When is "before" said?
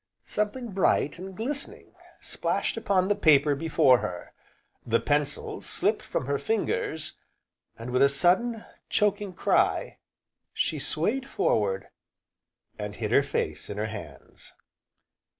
3.53-3.99